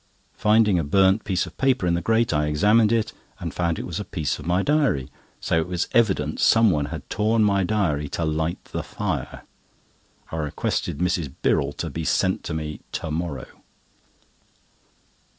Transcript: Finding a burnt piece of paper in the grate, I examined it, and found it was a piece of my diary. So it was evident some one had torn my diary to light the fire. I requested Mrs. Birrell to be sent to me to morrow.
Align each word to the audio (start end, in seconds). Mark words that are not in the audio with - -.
Finding 0.33 0.79
a 0.79 0.83
burnt 0.83 1.23
piece 1.25 1.45
of 1.45 1.55
paper 1.59 1.85
in 1.85 1.93
the 1.93 2.01
grate, 2.01 2.33
I 2.33 2.47
examined 2.47 2.91
it, 2.91 3.13
and 3.39 3.53
found 3.53 3.77
it 3.77 3.85
was 3.85 3.99
a 3.99 4.03
piece 4.03 4.39
of 4.39 4.47
my 4.47 4.63
diary. 4.63 5.11
So 5.39 5.59
it 5.59 5.67
was 5.67 5.87
evident 5.91 6.39
some 6.39 6.71
one 6.71 6.85
had 6.85 7.07
torn 7.07 7.43
my 7.43 7.63
diary 7.63 8.09
to 8.17 8.25
light 8.25 8.65
the 8.71 8.81
fire. 8.81 9.43
I 10.31 10.37
requested 10.37 10.97
Mrs. 10.97 11.31
Birrell 11.43 11.73
to 11.73 11.91
be 11.91 12.03
sent 12.03 12.43
to 12.45 12.53
me 12.55 12.79
to 12.93 13.11
morrow. 13.11 13.61